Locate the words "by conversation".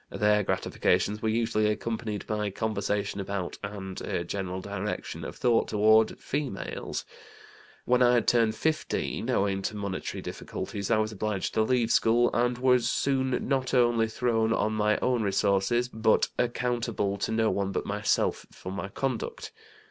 2.25-3.19